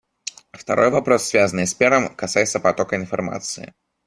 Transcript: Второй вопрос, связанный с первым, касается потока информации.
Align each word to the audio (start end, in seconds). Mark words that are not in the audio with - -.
Второй 0.51 0.89
вопрос, 0.89 1.25
связанный 1.25 1.67
с 1.67 1.75
первым, 1.75 2.15
касается 2.15 2.59
потока 2.59 2.95
информации. 2.95 3.71